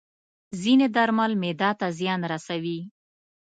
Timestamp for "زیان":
1.99-2.21